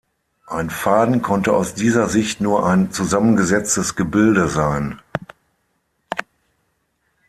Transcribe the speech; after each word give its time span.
Ein 0.47 0.71
Faden 0.71 1.21
konnte 1.21 1.53
aus 1.53 1.75
dieser 1.75 2.09
Sicht 2.09 2.41
nur 2.41 2.65
ein 2.65 2.91
zusammengesetztes 2.91 3.95
Gebilde 3.95 4.47
sein. 4.47 4.99